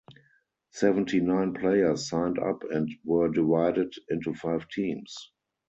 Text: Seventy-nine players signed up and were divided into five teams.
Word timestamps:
Seventy-nine 0.71 1.53
players 1.53 2.09
signed 2.09 2.39
up 2.39 2.63
and 2.71 2.89
were 3.03 3.29
divided 3.29 3.93
into 4.09 4.33
five 4.33 4.67
teams. 4.69 5.15